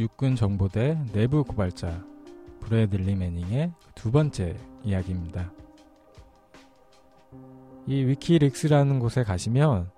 [0.00, 2.02] 육군 정보대 내부 고발자
[2.60, 5.52] 브래들리 매닝의 두 번째 이야기입니다.
[7.86, 9.90] 이 위키릭스라는 곳에 가시면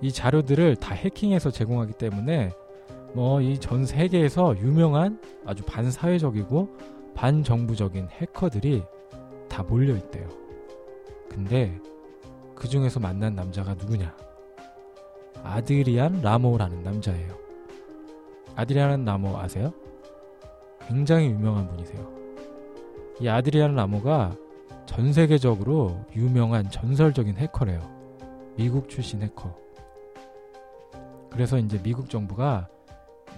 [0.00, 2.52] 이 자료들을 다 해킹해서 제공하기 때문에
[3.14, 6.68] 뭐 이 전 세계에서 유명한 아주 반사회적이고
[7.16, 8.84] 반정부적인 해커들이
[9.48, 10.28] 다 몰려 있대요.
[11.28, 11.76] 근데
[12.54, 14.14] 그 중에서 만난 남자가 누구냐?
[15.42, 17.43] 아드리안 라모라는 남자예요.
[18.56, 19.72] 아드리안 라모 아세요?
[20.86, 22.12] 굉장히 유명한 분이세요.
[23.20, 24.36] 이 아드리안 라모가
[24.86, 27.80] 전 세계적으로 유명한 전설적인 해커래요.
[28.56, 29.54] 미국 출신 해커.
[31.30, 32.68] 그래서 이제 미국 정부가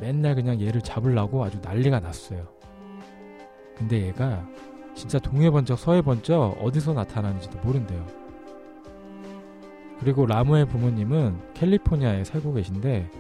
[0.01, 2.46] 맨날 그냥 얘를 잡으려고 아주 난리가 났어요.
[3.77, 4.46] 근데 얘가
[4.95, 8.07] 진짜 동해 번쩍 서해 번쩍 어디서 나타나는지도 모른대요.
[10.01, 13.10] 그리고 라모의 부모님은 캘리포니아에 살고 계신데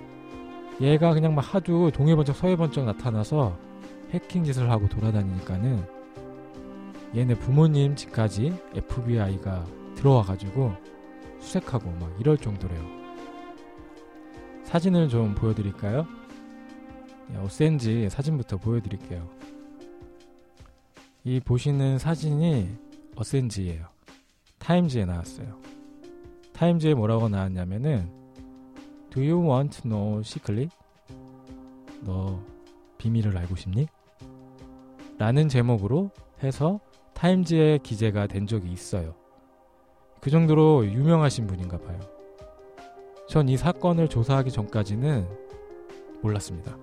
[0.80, 3.58] 얘가 그냥 막 하도 동해 번쩍 서해 번쩍 나타나서
[4.10, 5.84] 해킹 짓을 하고 돌아다니니까는
[7.14, 10.74] 얘네 부모님 집까지 FBI가 들어와가지고
[11.40, 12.82] 수색하고 막 이럴 정도래요.
[14.64, 16.06] 사진을 좀 보여드릴까요?
[17.38, 19.28] 어센지 사진부터 보여드릴게요.
[21.24, 22.68] 이 보시는 사진이
[23.16, 23.86] 어센지예요.
[24.58, 25.58] 타임즈에 나왔어요.
[26.52, 28.15] 타임즈에 뭐라고 나왔냐면은
[29.10, 30.70] Do you want to know secret?
[32.02, 32.38] 너
[32.98, 33.86] 비밀을 알고 싶니?
[35.18, 36.10] 라는 제목으로
[36.42, 36.80] 해서
[37.14, 39.14] 타임즈에 기재가 된 적이 있어요.
[40.20, 41.98] 그 정도로 유명하신 분인가 봐요.
[43.28, 45.26] 전 이 사건을 조사하기 전까지는
[46.22, 46.76] 몰랐습니다.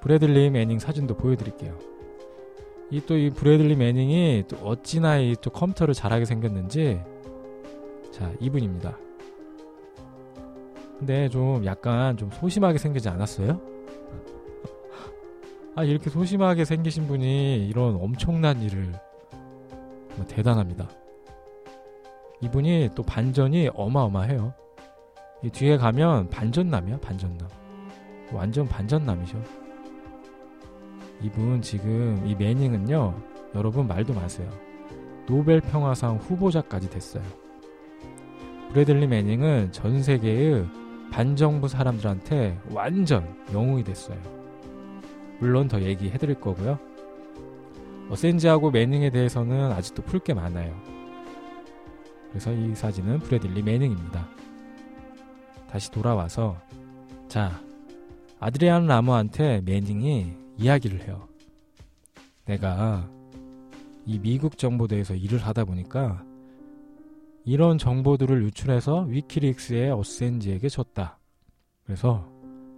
[0.00, 1.78] 브래들리 매닝 사진도 보여드릴게요.
[2.90, 7.00] 이 또이 브래들리 매닝이 또 어찌나 이 또 컴퓨터를 잘하게 생겼는지
[8.10, 8.96] 자 이분입니다.
[11.00, 13.58] 근데 좀 약간 좀 소심하게 생기지 않았어요?
[15.74, 18.92] 아 이렇게 소심하게 생기신 분이 이런 엄청난 일을
[20.16, 20.90] 뭐 대단합니다.
[22.42, 24.52] 이분이 또 반전이 어마어마해요.
[25.42, 27.48] 이 뒤에 가면 반전남이야 반전남.
[28.34, 29.42] 완전 반전남이죠.
[31.22, 33.14] 이분 지금 이 매닝은요
[33.54, 34.50] 여러분 말도 마세요.
[35.26, 37.22] 노벨 평화상 후보자까지 됐어요.
[38.74, 40.79] 브래들리 매닝은 전 세계의
[41.10, 44.18] 반정부 사람들한테 완전 영웅이 됐어요.
[45.40, 46.78] 물론 더 얘기해 드릴 거고요.
[48.10, 50.74] 어센지하고 매닝에 대해서는 아직도 풀 게 많아요.
[52.30, 54.28] 그래서 이 사진은 브래들리 매닝입니다.
[55.68, 56.56] 다시 돌아와서
[57.28, 57.60] 자
[58.38, 61.28] 아드리안 라모한테 매닝이 이야기를 해요.
[62.44, 63.08] 내가
[64.06, 66.24] 이 미국 정보대에서 일을 하다 보니까
[67.44, 71.18] 이런 정보들을 유출해서 위키릭스의 어센지에게 줬다.
[71.84, 72.28] 그래서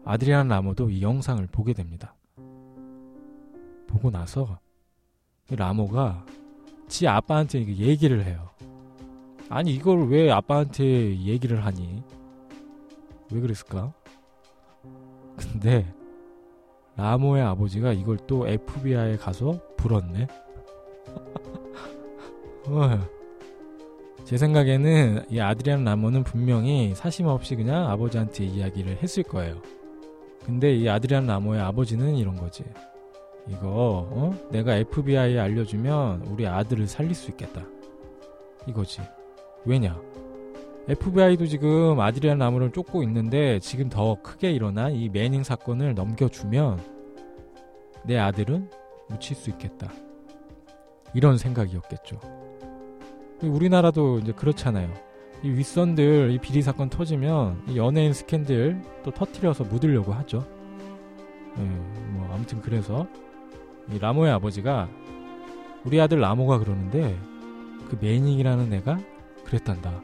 [0.04, 2.14] 아드리안 라모도 이 영상을 보게 됩니다.
[3.86, 4.58] 보고 나서
[5.50, 6.24] 라모가
[6.88, 8.50] 지 아빠한테 얘기를 해요.
[9.48, 12.02] 아니 이걸 왜 아빠한테 얘기를 하니?
[13.30, 13.92] 왜 그랬을까?
[15.36, 15.92] 근데
[16.96, 20.26] 라모의 아버지가 이걸 또 FBI에 가서 불었네.
[24.32, 29.60] 어, 제 생각에는 이 아드리안 라모는 분명히 사심 없이 그냥 아버지한테 이야기를 했을 거예요.
[30.46, 32.64] 근데 이 아드리안 라모의 아버지는 이런 거지.
[33.46, 34.34] 이거 어?
[34.50, 37.62] 내가 FBI에 알려주면 우리 아들을 살릴 수 있겠다.
[38.66, 39.02] 이거지.
[39.66, 40.00] 왜냐?
[40.88, 46.80] FBI도 지금 아드리안 라모를 쫓고 있는데 지금 더 크게 일어난 이 매닝 사건을 넘겨주면
[48.06, 48.70] 내 아들은
[49.10, 49.92] 묻힐 수 있겠다.
[51.14, 52.41] 이런 생각이었겠죠.
[53.48, 54.92] 우리나라도 이제 그렇잖아요.
[55.42, 60.46] 이 윗선들 이 비리 사건 터지면 이 연예인 스캔들 또 터트려서 묻으려고 하죠.
[61.56, 61.64] 네,
[62.10, 63.06] 뭐 아무튼 그래서
[63.92, 64.88] 이 라모의 아버지가
[65.84, 67.18] 우리 아들 라모가 그러는데
[67.88, 69.00] 그 매닝이라는 애가
[69.44, 70.00] 그랬단다.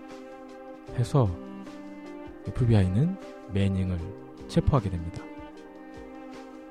[0.96, 1.30] 해서
[2.48, 3.16] FBI는
[3.52, 3.98] 매닝을
[4.48, 5.22] 체포하게 됩니다.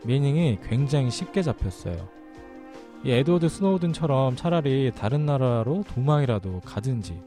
[0.04, 2.17] 매닝이 굉장히 쉽게 잡혔어요.
[3.04, 7.20] 이 에드워드 스노우든처럼 차라리 다른 나라로 도망이라도 가든지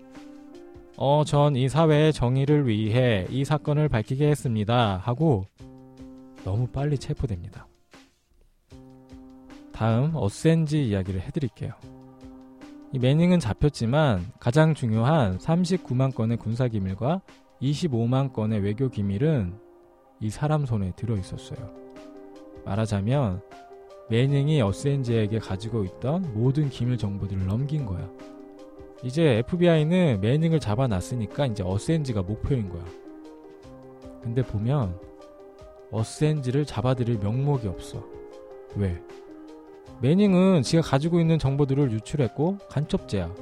[0.96, 4.98] 어, 전 이 사회의 정의를 위해 이 사건을 밝히게 했습니다.
[4.98, 5.46] 하고
[6.44, 7.66] 너무 빨리 체포됩니다.
[9.72, 11.72] 다음 어센지 이야기를 해드릴게요.
[12.92, 17.22] 이 매닝은 잡혔지만 가장 중요한 39만 건의 군사 기밀과
[17.62, 19.54] 25만 건의 외교 기밀은
[20.20, 21.70] 이 사람 손에 들어 있었어요.
[22.66, 23.40] 말하자면
[24.10, 28.10] 매닝이 어센지에게 가지고 있던 모든 기밀 정보들을 넘긴 거야.
[29.04, 32.84] 이제 FBI는 매닝을 잡아놨으니까 이제 어센지가 목표인 거야.
[34.20, 34.98] 근데 보면
[35.92, 38.04] 어센지를 잡아들일 명목이 없어.
[38.74, 39.00] 왜?
[40.02, 43.32] 매닝은 지가 가지고 있는 정보들을 유출했고 간첩죄야.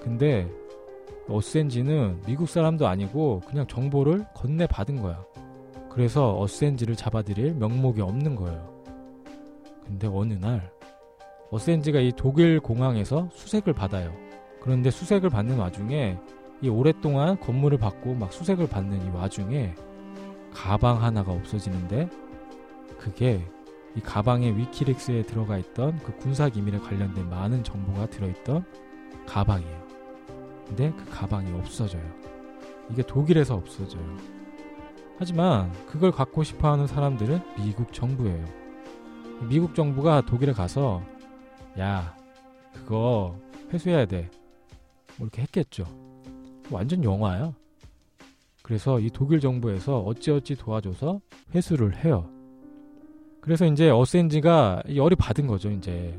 [0.00, 0.50] 근데
[1.28, 5.22] 어센지는 미국 사람도 아니고 그냥 정보를 건네받은 거야.
[5.90, 8.73] 그래서 어센지를 잡아들일 명목이 없는 거예요.
[9.86, 10.72] 근데 어느 날
[11.50, 14.12] 어센지가 이 독일 공항에서 수색을 받아요.
[14.60, 16.18] 그런데 수색을 받는 와중에
[16.62, 19.74] 이 오랫동안 건물을 받고 막 수색을 받는 이 와중에
[20.52, 22.08] 가방 하나가 없어지는데
[22.98, 23.44] 그게
[23.94, 28.64] 이 가방에 위키릭스에 들어가 있던 그 군사 기밀에 관련된 많은 정보가 들어있던
[29.26, 29.84] 가방이에요.
[30.66, 32.02] 근데 그 가방이 없어져요.
[32.90, 34.02] 이게 독일에서 없어져요.
[35.18, 38.63] 하지만 그걸 갖고 싶어 하는 사람들은 미국 정부예요.
[39.48, 41.02] 미국 정부가 독일에 가서
[41.78, 42.16] 야,
[42.72, 43.38] 그거
[43.72, 44.30] 회수해야 돼.
[45.16, 45.84] 뭐 이렇게 했겠죠.
[46.70, 47.52] 완전 영화야.
[48.62, 51.20] 그래서 이 독일 정부에서 어찌어찌 도와줘서
[51.54, 52.28] 회수를 해요.
[53.40, 56.18] 그래서 이제 어센지가 열이 받은 거죠, 이제.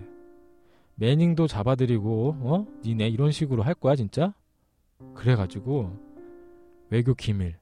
[0.95, 2.67] 매닝도 잡아들이고, 어?
[2.85, 4.33] 니네 이런 식으로 할 거야, 진짜?
[5.15, 5.91] 그래가지고,
[6.91, 7.55] 외교 기밀.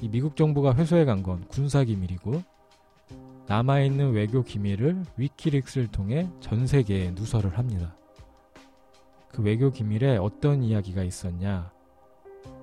[0.00, 2.42] 이 미국 정부가 회수해 간 건 군사 기밀이고,
[3.52, 7.94] 남아있는 외교 기밀을 위키릭스를 통해 전 세계에 누설을 합니다.
[9.28, 11.70] 그 외교 기밀에 어떤 이야기가 있었냐?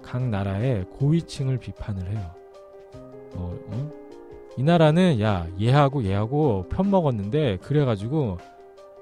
[0.02, 2.34] 각 나라의 고위층을 비판을 해요.
[3.36, 3.92] 뭐, 어?
[4.58, 8.40] 이 나라는 야 얘하고 얘하고 편 먹었는데 그래가지고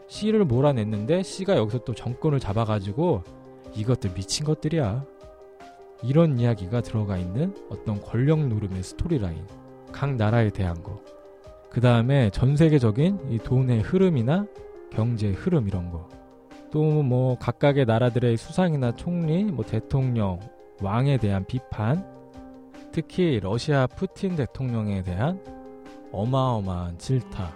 [0.09, 3.23] C를 몰아냈는데 C가 여기서 또 정권을 잡아가지고
[3.75, 5.05] 이것들 미친 것들이야.
[6.03, 9.47] 이런 이야기가 들어가 있는 어떤 권력 노름의 스토리라인,
[9.93, 11.01] 각 나라에 대한 거.
[11.69, 14.45] 그 다음에 전 세계적인 이 돈의 흐름이나
[14.91, 16.07] 경제 흐름 이런 거.
[16.71, 20.39] 또 뭐 각각의 나라들의 수상이나 총리, 뭐 대통령,
[20.81, 22.05] 왕에 대한 비판,
[22.91, 25.41] 특히 러시아 푸틴 대통령에 대한
[26.11, 27.53] 어마어마한 질타.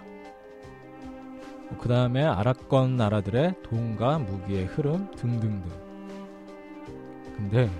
[1.70, 5.70] 뭐그 다음에 아랍권 나라들의 돈과 무기의 흐름 등등등.
[7.36, 7.70] 근데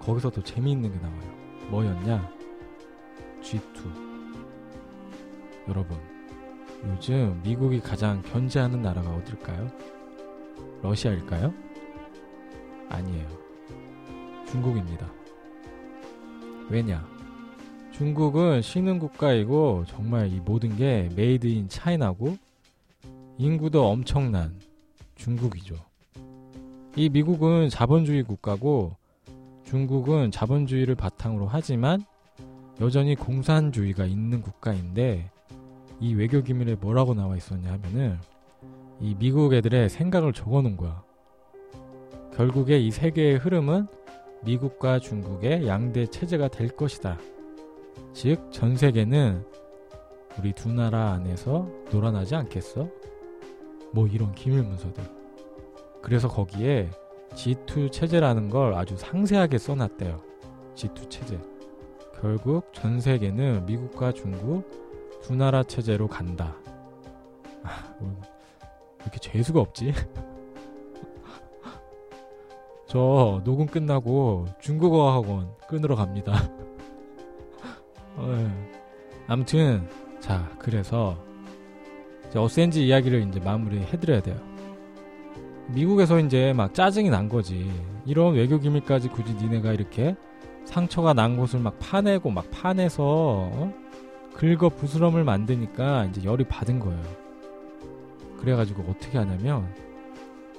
[0.00, 1.36] 거기서 더 재미있는 게 나와요.
[1.70, 2.30] 뭐였냐?
[3.42, 4.05] G2.
[5.68, 5.98] 여러분,
[6.84, 9.70] 요즘 미국이 가장 견제하는 나라가 어딜까요?
[10.82, 11.52] 러시아일까요?
[12.88, 13.26] 아니에요.
[14.46, 15.10] 중국입니다.
[16.68, 17.04] 왜냐?
[17.92, 22.36] 중국은 쉬는 국가이고 정말 이 모든 게 made in China고
[23.38, 24.58] 인구도 엄청난
[25.16, 25.74] 중국이죠.
[26.94, 28.96] 이 미국은 자본주의 국가고
[29.64, 32.04] 중국은 자본주의를 바탕으로 하지만
[32.80, 35.30] 여전히 공산주의가 있는 국가인데
[36.00, 38.18] 이 외교 기밀에 뭐라고 나와 있었냐 하면은
[39.00, 41.02] 이 미국 애들의 생각을 적어 놓은 거야.
[42.34, 43.86] 결국에 이 세계의 흐름은
[44.44, 47.18] 미국과 중국의 양대 체제가 될 것이다.
[48.12, 49.44] 즉, 전 세계는
[50.38, 52.88] 우리 두 나라 안에서 놀아나지 않겠어?
[53.92, 55.02] 뭐 이런 기밀 문서들.
[56.02, 56.90] 그래서 거기에
[57.30, 60.20] G2 체제라는 걸 아주 상세하게 써놨대요.
[60.74, 61.40] G2 체제.
[62.20, 64.85] 결국 전 세계는 미국과 중국
[65.26, 66.54] 두 나라 체제로 간다.
[67.64, 68.22] 아, 뭐,
[69.00, 69.92] 이렇게 재수가 없지?
[72.86, 76.48] 저 녹음 끝나고 중국어 학원 끊으러 갑니다.
[79.26, 79.88] 아무튼
[80.20, 81.18] 자 그래서
[82.32, 84.36] 어센지 이야기를 이제 마무리 해드려야 돼요.
[85.70, 87.68] 미국에서 이제 막 짜증이 난 거지.
[88.04, 90.14] 이런 외교 기밀까지 굳이 니네가 이렇게
[90.64, 93.85] 상처가 난 곳을 막 파내고 막 파내서 어?
[94.36, 97.02] 긁어 부스럼을 만드니까 이제 열이 받은 거예요.
[98.38, 99.74] 그래가지고 어떻게 하냐면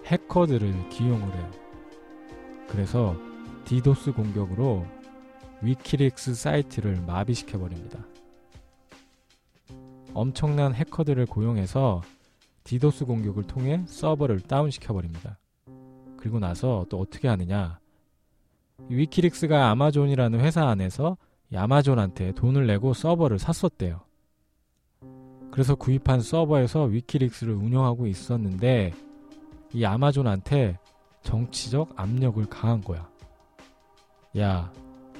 [0.05, 1.51] 해커들을 기용을 해요.
[2.67, 3.15] 그래서
[3.65, 4.83] 디도스 공격으로
[5.61, 8.03] 위키릭스 사이트를 마비시켜 버립니다.
[10.15, 12.01] 엄청난 해커들을 고용해서
[12.63, 15.37] 디도스 공격을 통해 서버를 다운시켜 버립니다.
[16.17, 17.79] 그리고 나서 또 어떻게 하느냐?
[18.89, 21.15] 위키릭스가 아마존이라는 회사 안에서
[21.55, 24.01] 아마존한테 돈을 내고 서버를 샀었대요.
[25.51, 28.93] 그래서 구입한 서버에서 위키릭스를 운영하고 있었는데
[29.73, 30.77] 이 아마존한테
[31.23, 33.09] 정치적 압력을 가한 거야.
[34.37, 34.71] 야,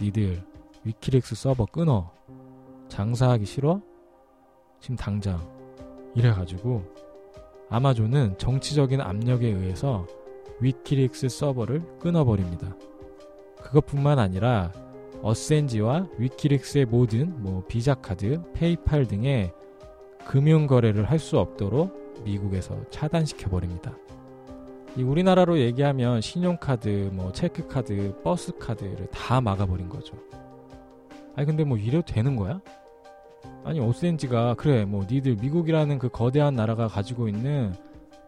[0.01, 0.43] 니들
[0.83, 2.11] 위키릭스 서버 끊어.
[2.89, 3.81] 장사하기 싫어?
[4.79, 5.41] 지금 당장.
[6.15, 6.83] 이래가지고
[7.69, 10.05] 아마존은 정치적인 압력에 의해서
[10.59, 12.75] 위키릭스 서버를 끊어버립니다.
[13.61, 14.71] 그것뿐만 아니라
[15.21, 19.51] 어센지와 위키릭스의 모든 뭐 비자 카드, 페이팔 등의
[20.25, 23.97] 금융 거래를 할 수 없도록 미국에서 차단시켜 버립니다.
[24.95, 30.15] 이 우리나라로 얘기하면 신용카드, 뭐 체크카드, 버스카드를 다 막아버린 거죠.
[31.35, 32.59] 아니 근데 뭐 이래도 되는 거야?
[33.63, 37.73] 아니 오센지가 그래 뭐 니들 미국이라는 그 거대한 나라가 가지고 있는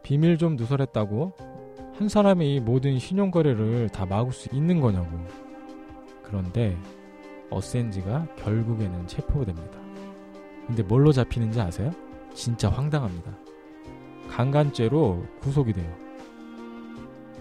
[0.04, 1.34] 비밀 좀 누설했다고
[1.98, 5.08] 한 사람이 이 모든 신용 거래를 다 막을 수 있는 거냐고.
[6.30, 6.78] 그런데
[7.50, 9.80] 어센지가 결국에는 체포됩니다.
[10.68, 11.92] 근데 뭘로 잡히는지 아세요?
[12.34, 13.32] 진짜 황당합니다.
[14.30, 15.92] 강간죄로 구속이 돼요.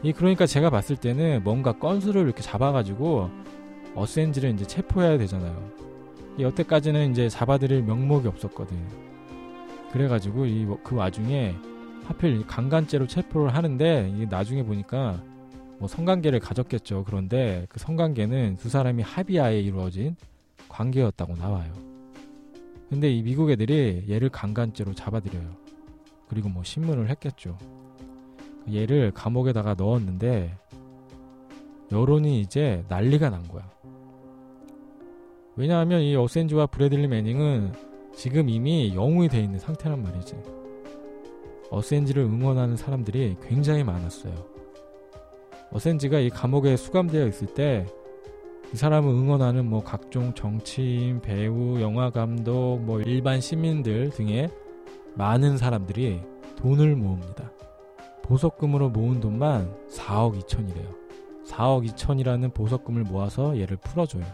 [0.02, 3.30] 이 그러니까 제가 봤을 때는 뭔가 건수를 이렇게 잡아가지고
[3.94, 5.70] 어센지를 이제 체포해야 되잖아요.
[6.38, 8.76] 여태까지는 이제 잡아들일 명목이 없었거든.
[9.92, 11.54] 그래가지고 이 그 와중에
[12.04, 15.22] 하필 강간죄로 체포를 하는데 이게 나중에 보니까
[15.78, 17.04] 뭐 성관계를 가졌겠죠.
[17.04, 20.16] 그런데 그 성관계는 두 사람이 합의하에 이루어진
[20.68, 21.72] 관계였다고 나와요.
[22.88, 25.56] 근데 이 미국 애들이 얘를 강간죄로 잡아들여요.
[26.28, 27.56] 그리고 뭐 신문을 했겠죠.
[28.72, 30.54] 얘를 감옥에다가 넣었는데
[31.92, 33.70] 여론이 이제 난리가 난 거야.
[35.56, 37.72] 왜냐하면 이 어센지와 브래들리 매닝은
[38.14, 40.36] 지금 이미 영웅이 돼 있는 상태란 말이지.
[41.70, 44.57] 어센지를 응원하는 사람들이 굉장히 많았어요.
[45.72, 47.86] 어센지가 이 감옥에 수감되어 있을 때
[48.72, 54.50] 이 사람을 응원하는 뭐 각종 정치인, 배우, 영화 감독, 뭐 일반 시민들 등의
[55.14, 56.20] 많은 사람들이
[56.56, 57.50] 돈을 모읍니다.
[58.24, 60.94] 보석금으로 모은 돈만 4억 2천이래요.
[61.46, 64.24] 4억 2천이라는 보석금을 모아서 얘를 풀어줘요.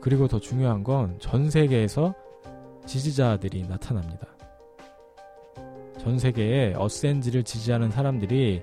[0.00, 2.14] 그리고 더 중요한 건 전 세계에서
[2.86, 4.28] 지지자들이 나타납니다.
[5.98, 8.62] 전 세계에 어센지를 지지하는 사람들이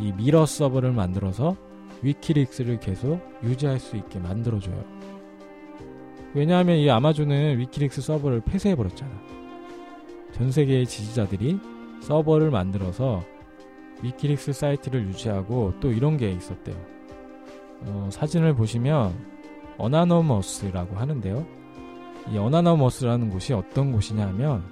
[0.00, 1.56] 이 mirror 서버를 만들어서
[2.02, 4.82] 위키릭스를 계속 유지할 수 있게 만들어줘요.
[6.34, 9.10] 왜냐하면 이 아마존은 위키릭스 서버를 폐쇄해버렸잖아.
[10.32, 11.58] 전 세계의 지지자들이
[12.02, 13.22] 서버를 만들어서
[14.02, 16.76] 위키릭스 사이트를 유지하고 또 이런 게 있었대요.
[17.82, 19.14] 어, 사진을 보시면
[19.76, 21.46] 어나너머스라고 하는데요.
[22.32, 24.62] 이 어나너머스라는 곳이 어떤 곳이냐 하면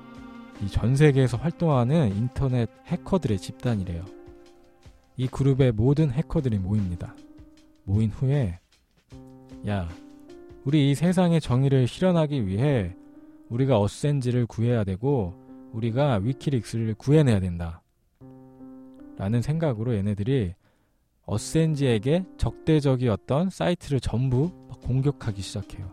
[0.63, 4.03] 이 전 세계에서 활동하는 인터넷 해커들의 집단이래요.
[5.19, 7.15] 이 그룹의 모든 해커들이 모입니다.
[7.83, 8.61] 모인 후에
[9.67, 9.89] 야,
[10.65, 12.95] 우리 이 세상의 정의를 실현하기 위해
[13.49, 15.35] 우리가 어센지를 구해야 되고
[15.73, 17.83] 우리가 위키릭스를 구해내야 된다.
[19.17, 20.55] 라는 생각으로 얘네들이
[21.27, 24.53] 어센지에게 적대적이었던 사이트를 전부
[24.85, 25.91] 공격하기 시작해요.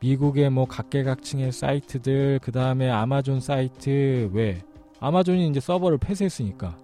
[0.00, 4.62] 미국의 뭐 각계각층의 사이트들, 그 다음에 아마존 사이트 외
[5.00, 6.76] 아마존이 이제 서버를 폐쇄했으니까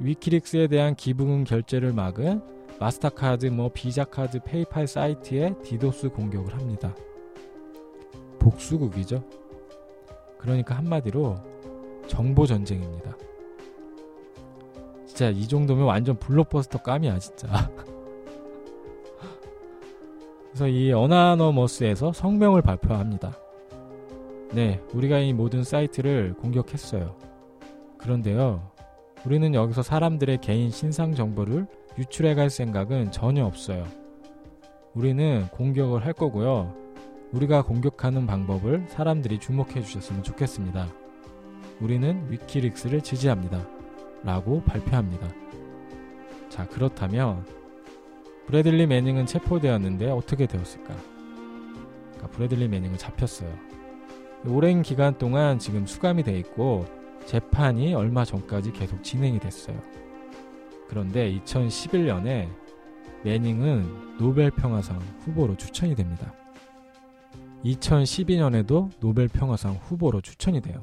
[0.00, 2.40] 위키릭스에 대한 기부금 결제를 막은
[2.78, 6.94] 마스터카드, 뭐 비자카드, 페이팔 사이트에 디도스 공격을 합니다.
[8.38, 9.24] 복수극이죠.
[10.38, 11.36] 그러니까 한마디로
[12.06, 13.16] 정보 전쟁입니다.
[15.06, 17.48] 진짜 이 정도면 완전 블록버스터 감이야, 진짜.
[20.52, 23.36] 그래서 이 어나너머스에서 성명을 발표합니다.
[24.52, 27.16] 네, 우리가 이 모든 사이트를 공격했어요.
[27.98, 28.70] 그런데요,
[29.24, 31.66] 우리는 여기서 사람들의 개인 신상 정보를
[31.98, 33.84] 유출해 갈 생각은 전혀 없어요.
[34.94, 36.74] 우리는 공격을 할 거고요.
[37.32, 40.88] 우리가 공격하는 방법을 사람들이 주목해 주셨으면 좋겠습니다.
[41.80, 43.66] 우리는 위키릭스를 지지합니다.
[44.22, 45.28] 라고 발표합니다.
[46.48, 47.44] 자, 그렇다면
[48.46, 50.94] 브래들리 매닝은 체포되었는데 어떻게 되었을까?
[52.12, 53.52] 그러니까 브래들리 매닝은 잡혔어요.
[54.46, 56.86] 오랜 기간 동안 지금 수감이 돼 있고
[57.28, 59.78] 재판이 얼마 전까지 계속 진행이 됐어요.
[60.88, 62.48] 그런데 2011년에
[63.22, 66.32] 매닝은 노벨 평화상 후보로 추천이 됩니다.
[67.66, 70.80] 2012년에도 노벨 평화상 후보로 추천이 돼요.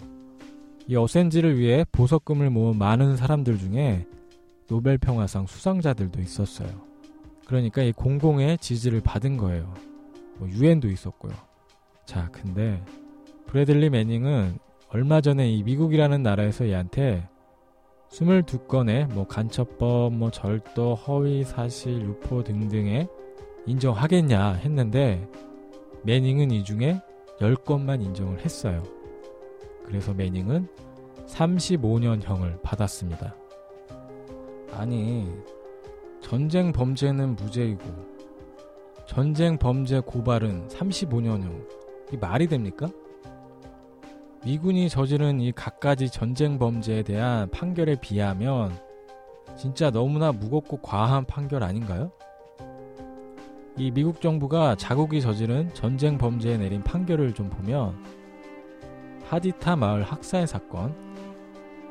[0.85, 4.05] 이 어센지를 위해 보석금을 모은 많은 사람들 중에
[4.67, 6.69] 노벨 평화상 수상자들도 있었어요.
[7.47, 9.73] 그러니까 이 공공의 지지를 받은 거예요.
[10.37, 11.33] 뭐 유엔도 있었고요.
[12.05, 12.83] 자, 근데
[13.47, 17.27] 브래들리 매닝은 얼마 전에 이 미국이라는 나라에서 얘한테
[18.09, 23.07] 22건의 뭐 간첩법, 뭐 절도, 허위 사실, 유포 등등에
[23.65, 25.27] 인정하겠냐 했는데
[26.03, 27.01] 매닝은 이 중에
[27.39, 28.83] 10건만 인정을 했어요.
[29.83, 30.67] 그래서 매닝은
[31.27, 33.35] 35년형을 받았습니다.
[34.71, 35.27] 아니,
[36.21, 37.83] 전쟁 범죄는 무죄이고,
[39.07, 41.67] 전쟁 범죄 고발은 35년형.
[42.13, 42.87] 이 말이 됩니까?
[44.45, 48.77] 미군이 저지른 이 갖가지 전쟁 범죄에 대한 판결에 비하면
[49.57, 52.11] 진짜 너무나 무겁고 과한 판결 아닌가요?
[53.75, 57.95] 이 미국 정부가 자국이 저지른 전쟁 범죄에 내린 판결을 좀 보면
[59.27, 60.93] 하디타 마을 학살 사건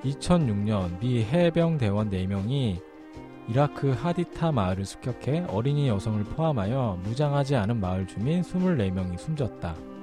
[0.05, 2.81] 2006년 미 해병 대원 4명이
[3.49, 9.94] 이라크 하디타 마을을 습격해 어린이 여성을 포함하여 무장하지 않은 마을 주민 24명이 숨졌다.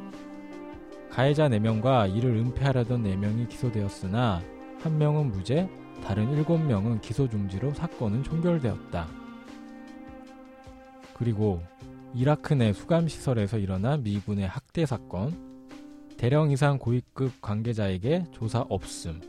[1.11, 4.41] 가해자 4명과 이를 은폐하려던 4명이 기소되었으나
[4.79, 5.69] 한 명은 무죄,
[6.01, 9.07] 다른 7명은 기소 중지로 사건은 종결되었다.
[11.13, 11.61] 그리고
[12.13, 15.67] 이라크 내 수감시설에서 일어난 미군의 학대 사건,
[16.15, 19.21] 대령 이상 고위급 관계자에게 조사 없음,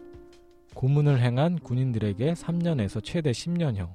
[0.74, 3.88] 고문을 행한 군인들에게 3년에서 최대 10년형,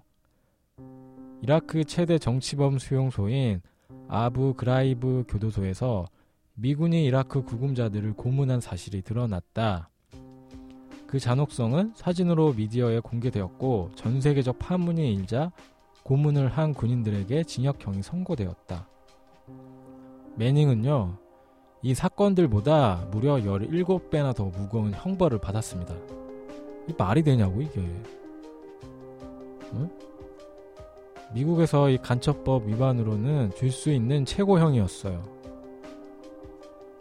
[1.41, 3.61] 이라크 최대 정치범 수용소인
[4.09, 6.05] 아부 그라이브 교도소에서
[6.59, 9.89] 미군이 이라크 구금자들을 고문한 사실이 드러났다.
[11.05, 15.51] 그 잔혹성은 사진으로 미디어에 공개되었고 전 세계적 파문이 일자
[16.01, 18.87] 고문을 한 군인들에게 징역형이 선고되었다.
[20.35, 21.19] 매닝은요,
[21.83, 25.93] 이 사건들보다 무려 17배나 더 무거운 형벌을 받았습니다.
[26.87, 27.79] 이 말이 되냐고, 이게.
[29.73, 29.89] 응?
[31.35, 35.36] 미국에서 이 간첩법 위반으로는 줄 수 있는 최고형이었어요.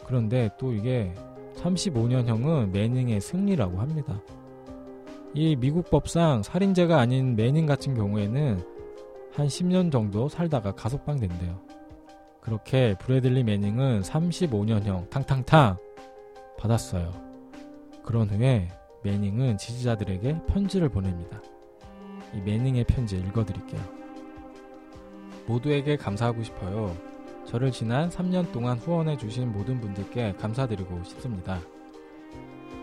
[0.07, 1.13] 그런데 또 이게
[1.57, 4.21] 35년형은 매닝의 승리라고 합니다.
[5.33, 8.63] 이 미국 법상 살인죄가 아닌 매닝 같은 경우에는
[9.33, 11.59] 한 10년 정도 살다가 가석방 된대요.
[12.41, 15.77] 그렇게 브래들리 매닝은 35년형 탕탕탕
[16.57, 17.11] 받았어요.
[18.03, 18.69] 그런 후에
[19.03, 21.41] 매닝은 지지자들에게 편지를 보냅니다.
[22.33, 23.81] 이 매닝의 편지 읽어드릴게요.
[25.45, 26.95] 모두에게 감사하고 싶어요.
[27.47, 31.59] 저를 지난 3년 동안 후원해 주신 모든 분들께 감사드리고 싶습니다.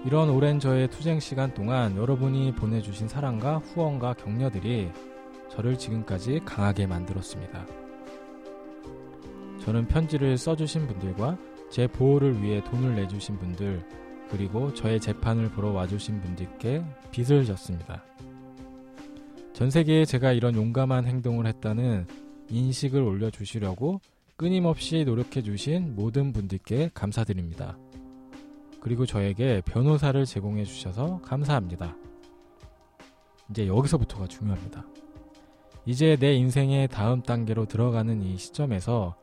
[0.06, 4.90] 이런 오랜 저의 투쟁 시간 동안 여러분이 보내주신 사랑과 후원과 격려들이
[5.50, 7.66] 저를 지금까지 강하게 만들었습니다.
[9.60, 11.36] 저는 편지를 써주신 분들과
[11.70, 13.82] 제 보호를 위해 돈을 내주신 분들,
[14.30, 18.02] 그리고 저의 재판을 보러 와주신 분들께 빚을 졌습니다.
[19.52, 22.06] 전 세계에 제가 이런 용감한 행동을 했다는
[22.48, 24.00] 인식을 올려주시려고
[24.36, 27.78] 끊임없이 노력해 주신 모든 분들께 감사드립니다.
[28.80, 31.96] 그리고 저에게 변호사를 제공해 주셔서 감사합니다.
[33.48, 34.84] 이제 여기서부터가 중요합니다.
[35.86, 39.14] 이제 내 인생의 다음 단계로 들어가는 이 시점에서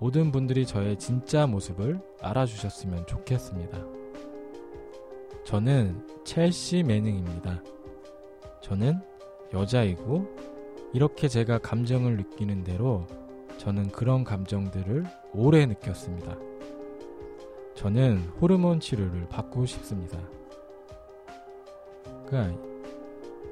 [0.00, 3.78] 모든 분들이 저의 진짜 모습을 알아주셨으면 좋겠습니다.
[5.44, 7.62] 저는 첼시 매닝입니다.
[8.62, 9.00] 저는
[9.52, 10.26] 여자이고
[10.94, 13.06] 이렇게 제가 감정을 느끼는 대로
[13.58, 16.36] 저는 그런 감정들을 오래 느꼈습니다.
[17.74, 20.18] 저는 호르몬 치료를 받고 싶습니다.
[22.26, 22.58] 그러니까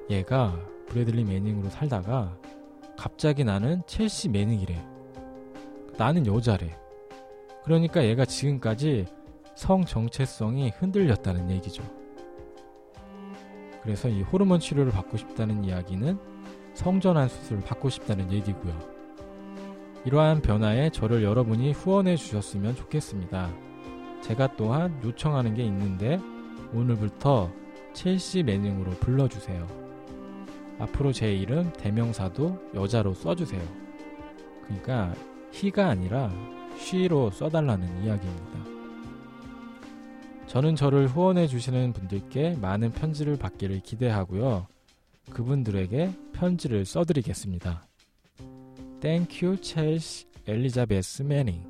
[0.09, 2.37] 얘가 브래들리 매닝으로 살다가
[2.97, 4.83] 갑자기 나는 첼시 매닝이래.
[5.99, 6.77] 나는 여자래.
[7.65, 9.07] 그러니까 얘가 지금까지
[9.55, 11.83] 성 정체성이 흔들렸다는 얘기죠.
[13.83, 16.19] 그래서 이 호르몬 치료를 받고 싶다는 이야기는
[16.75, 18.96] 성전환 수술을 받고 싶다는 얘기고요.
[20.07, 23.53] 이러한 변화에 저를 여러분이 후원해 주셨으면 좋겠습니다.
[24.23, 26.21] 제가 또한 요청하는 게 있는데
[26.73, 27.51] 오늘부터
[27.93, 29.67] 첼시 매닝으로 불러주세요.
[30.79, 33.61] 앞으로 제 이름 대명사도 여자로 써주세요.
[34.63, 35.13] 그러니까
[35.51, 36.31] 히가 아니라
[36.79, 38.61] 쉬로 써달라는 이야기입니다.
[40.47, 44.69] 저는 저를 후원해 주시는 분들께 많은 편지를 받기를 기대하고요.
[45.33, 47.86] 그분들에게 편지를 써드리겠습니다.
[49.01, 51.63] Thank you, Chelsea 엘리자베스 매닝.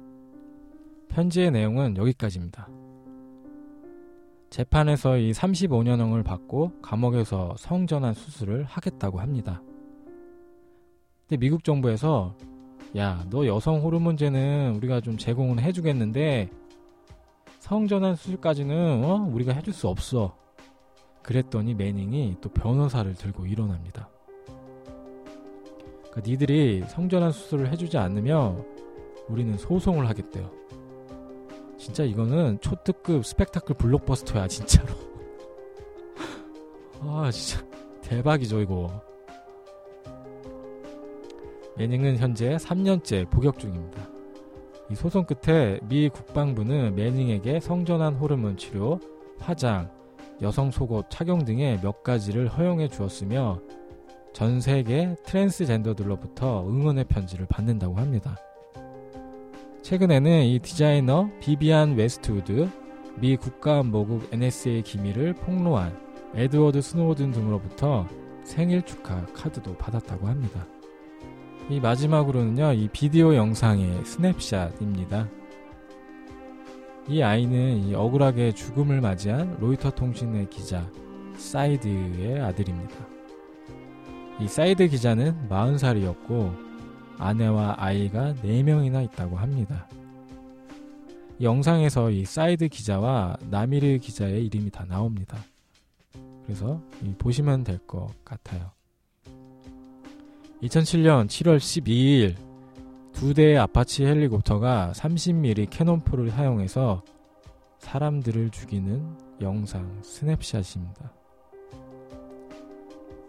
[1.09, 2.69] 편지의 내용은 여기까지입니다.
[4.51, 9.61] 재판에서 이 35년형을 받고 감옥에서 성전환 수술을 하겠다고 합니다.
[11.29, 12.37] 근데 미국 정부에서
[12.97, 16.49] 야, 너 여성 호르몬제는 우리가 좀 제공은 해주겠는데
[17.59, 19.29] 성전환 수술까지는 어?
[19.33, 20.37] 우리가 해줄 수 없어.
[21.23, 24.09] 그랬더니 매닝이 또 변호사를 들고 일어납니다.
[26.17, 28.65] 그러니까 니들이 성전환 수술을 해주지 않으면
[29.29, 30.51] 우리는 소송을 하겠대요.
[31.77, 34.95] 진짜 이거는 초특급 스펙타클 블록버스터야 진짜로.
[37.01, 37.65] 아 진짜
[38.01, 39.03] 대박이죠 이거.
[41.77, 44.09] 매닝은 현재 3년째 복역 중입니다.
[44.91, 48.99] 이 소송 끝에 미 국방부는 매닝에게 성전환 호르몬 치료,
[49.39, 49.91] 화장,
[50.41, 53.61] 여성 속옷 착용 등의 몇 가지를 허용해 주었으며
[54.37, 58.37] 전 세계 트랜스젠더들로부터 응원의 편지를 받는다고 합니다.
[59.81, 62.69] 최근에는 이 디자이너 비비안 웨스트우드,
[63.19, 65.99] 미 국가안보국 NSA의 기밀을 폭로한
[66.35, 68.07] 에드워드 스노우든 등으로부터
[68.45, 70.67] 생일 축하 카드도 받았다고 합니다.
[71.71, 75.31] 이 마지막으로는요, 이 비디오 영상의 스냅샷입니다.
[77.09, 80.87] 이 아이는 이 억울하게 죽음을 맞이한 로이터 통신의 기자
[81.39, 83.16] 사이드의 아들입니다.
[84.41, 86.55] 이 사이드 기자는 40살이었고
[87.19, 89.89] 아내와 아이가 4명이나 있다고 합니다.
[91.39, 95.39] 이 영상에서 이 사이드 기자와 나미르 기자의 이름이 다 나옵니다.
[96.45, 96.81] 그래서
[97.19, 98.71] 보시면 될 것 같아요.
[100.63, 102.35] 2007년 7월 12일
[103.13, 107.03] 두 대의 아파치 헬리콥터가 30mm 캐논포를 사용해서
[107.79, 111.13] 사람들을 죽이는 영상 스냅샷입니다.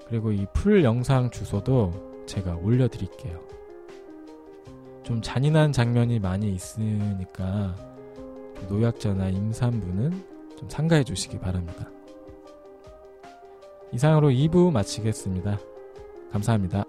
[0.07, 3.39] 그리고 이 풀 영상 주소도 제가 올려드릴게요.
[5.03, 7.75] 좀 잔인한 장면이 많이 있으니까
[8.69, 10.23] 노약자나 임산부는
[10.57, 11.89] 좀 삼가해 주시기 바랍니다.
[13.93, 15.59] 이상으로 2부 마치겠습니다.
[16.31, 16.83] 감사합니다.